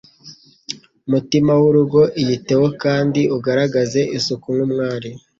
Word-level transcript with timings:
mutima 1.11 1.51
w'urugo 1.61 2.01
Iyiteho 2.21 2.65
kandi 2.83 3.21
ugaragaze 3.37 4.01
isuku 4.17 4.47
nk'umwari 4.55 5.09